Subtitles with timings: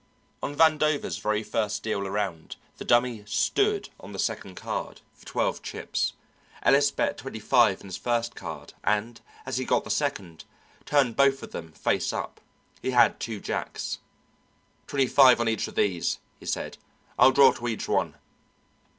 [0.41, 5.61] On Vandover's very first deal around, the Dummy "stood" on the second card, for twelve
[5.61, 6.13] chips;
[6.63, 10.43] Ellis bet twenty five on his first card, and, as he got the second,
[10.85, 12.41] turned both of them face up.
[12.81, 13.99] He had two jacks.
[14.87, 16.79] "Twenty five on each of these," he said.
[17.19, 18.15] "I'll draw to each one."